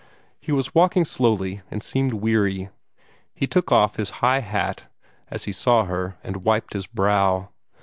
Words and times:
He 0.39 0.51
was 0.51 0.73
walking 0.73 1.05
slowly, 1.05 1.61
and 1.69 1.83
seemed 1.83 2.13
weary. 2.13 2.69
He 3.35 3.45
took 3.45 3.71
off 3.71 3.97
his 3.97 4.09
high 4.25 4.39
hat, 4.39 4.87
as 5.29 5.43
he 5.43 5.51
saw 5.51 5.85
her, 5.85 6.17
and 6.23 6.37
wiped 6.43 6.73
his 6.73 6.87
brow. 6.87 7.49